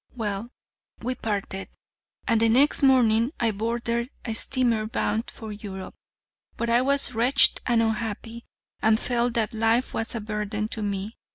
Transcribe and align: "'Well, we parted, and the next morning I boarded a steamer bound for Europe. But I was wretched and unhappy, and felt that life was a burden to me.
"'Well, 0.15 0.49
we 1.03 1.13
parted, 1.13 1.69
and 2.27 2.41
the 2.41 2.49
next 2.49 2.81
morning 2.81 3.33
I 3.39 3.51
boarded 3.51 4.09
a 4.25 4.33
steamer 4.33 4.87
bound 4.87 5.29
for 5.29 5.51
Europe. 5.51 5.93
But 6.57 6.71
I 6.71 6.81
was 6.81 7.13
wretched 7.13 7.61
and 7.67 7.83
unhappy, 7.83 8.43
and 8.81 8.99
felt 8.99 9.35
that 9.35 9.53
life 9.53 9.93
was 9.93 10.15
a 10.15 10.19
burden 10.19 10.69
to 10.69 10.81
me. 10.81 11.17